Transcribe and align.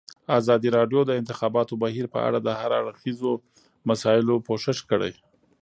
ازادي 0.39 0.69
راډیو 0.77 1.01
د 1.05 1.07
د 1.07 1.11
انتخاباتو 1.21 1.73
بهیر 1.83 2.05
په 2.13 2.19
اړه 2.27 2.39
د 2.41 2.49
هر 2.59 2.71
اړخیزو 2.79 3.31
مسایلو 3.89 4.35
پوښښ 4.47 4.77
کړی. 4.91 5.13